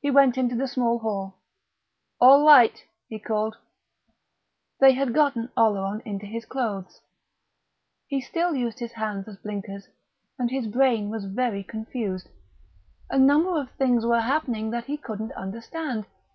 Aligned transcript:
He 0.00 0.10
went 0.10 0.38
into 0.38 0.56
the 0.56 0.66
small 0.66 0.98
hall. 1.00 1.42
"All 2.22 2.46
right!" 2.46 2.72
he 3.06 3.18
called. 3.18 3.58
They 4.80 4.92
had 4.94 5.12
got 5.12 5.36
Oleron 5.58 6.00
into 6.06 6.24
his 6.24 6.46
clothes. 6.46 7.02
He 8.06 8.18
still 8.22 8.54
used 8.54 8.78
his 8.78 8.92
hands 8.92 9.28
as 9.28 9.36
blinkers, 9.36 9.88
and 10.38 10.50
his 10.50 10.66
brain 10.66 11.10
was 11.10 11.26
very 11.26 11.62
confused. 11.62 12.30
A 13.10 13.18
number 13.18 13.60
of 13.60 13.70
things 13.72 14.06
were 14.06 14.20
happening 14.20 14.70
that 14.70 14.86
he 14.86 14.96
couldn't 14.96 15.32
understand. 15.32 16.06